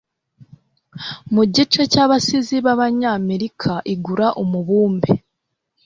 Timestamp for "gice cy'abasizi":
1.53-2.57